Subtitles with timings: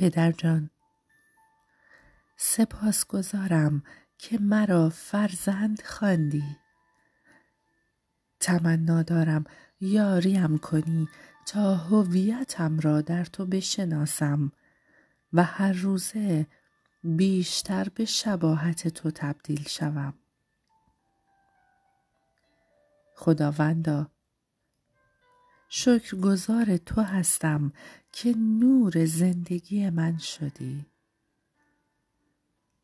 [0.00, 0.70] پدر جان.
[2.36, 3.82] سپاسگزارم
[4.18, 6.56] که مرا فرزند خواندی.
[8.40, 9.44] تمنا دارم
[9.80, 11.08] یاریم کنی
[11.46, 14.52] تا هویتم را در تو بشناسم
[15.32, 16.46] و هر روزه
[17.04, 20.14] بیشتر به شباهت تو تبدیل شوم.
[23.16, 24.10] خداوندا
[25.72, 27.72] شکرگزار تو هستم
[28.12, 30.86] که نور زندگی من شدی.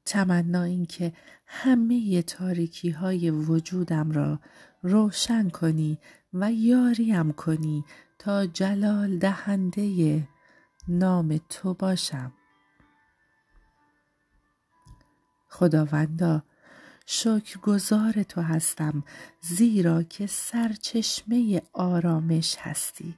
[0.05, 1.13] تمنا این که
[1.47, 4.41] همه تاریکی های وجودم را
[4.83, 5.99] روشن کنی
[6.33, 7.85] و یاریم کنی
[8.19, 10.29] تا جلال دهنده
[10.89, 12.33] نام تو باشم.
[15.49, 16.43] خداوندا
[17.07, 19.05] شکرگزار تو هستم
[19.41, 23.15] زیرا که سرچشمه آرامش هستی.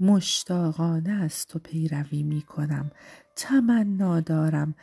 [0.00, 2.90] مشتاقانه از تو پیروی می کنم
[3.36, 4.74] تمنا دارم.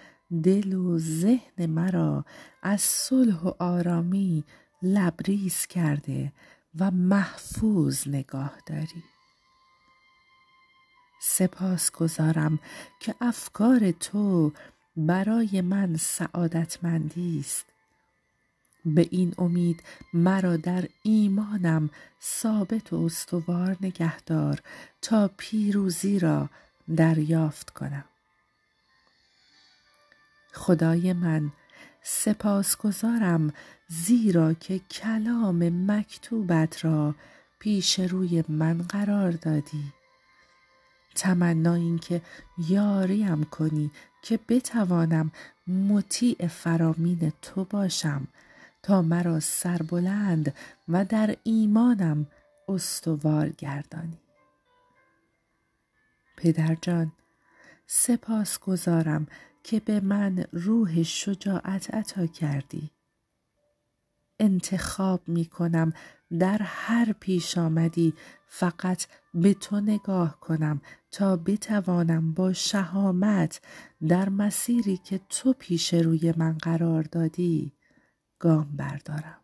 [0.44, 2.26] دل و ذهن مرا
[2.64, 4.44] از صلح و آرامی
[4.82, 6.34] لبریز کرده
[6.80, 9.04] و محفوظ نگاه داری.
[11.22, 12.60] سپاس گذارم
[13.00, 14.52] که افکار تو
[14.98, 17.66] برای من سعادتمندی است.
[18.86, 21.90] به این امید مرا در ایمانم
[22.24, 24.62] ثابت و استوار نگهدار
[25.02, 26.50] تا پیروزی را
[26.96, 28.06] دریافت کنم.
[30.54, 31.52] خدای من
[32.04, 33.54] سپاسگزارم
[33.88, 37.16] زیرا که کلام مکتوبت را
[37.60, 39.94] پیش روی من قرار دادی.
[41.16, 42.22] تمنا این که
[42.70, 45.32] یاریم کنی که بتوانم
[45.68, 48.28] مطیع فرامین تو باشم.
[48.86, 50.54] تا مرا سربلند
[50.88, 52.28] و در ایمانم
[52.68, 54.20] استوار گردانی.
[56.38, 57.12] پدر جان
[57.88, 59.28] سپاس گذارم
[59.64, 62.92] که به من روح شجاعت عطا کردی.
[64.40, 65.94] انتخاب می کنم
[66.40, 68.14] در هر پیش آمدی
[68.48, 70.82] فقط به تو نگاه کنم
[71.16, 73.62] تا بتوانم با شهامت
[74.08, 77.74] در مسیری که تو پیش روی من قرار دادی
[78.40, 79.40] گام بردارم.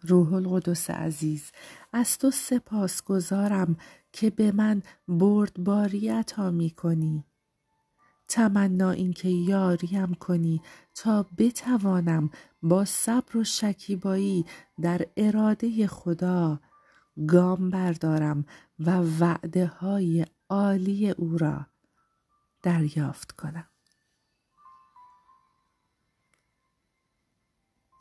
[0.00, 1.50] روح القدس عزیز
[1.92, 3.76] از تو سپاس گذارم
[4.12, 7.24] که به من بردباری عطا می کنی.
[8.28, 10.62] تمنا اینکه یاریم کنی
[10.94, 12.30] تا بتوانم
[12.62, 14.44] با صبر و شکیبایی
[14.80, 16.60] در اراده خدا
[17.28, 18.44] گام بردارم
[18.78, 18.90] و
[19.20, 21.66] وعده های عالی او را
[22.62, 23.71] دریافت کنم.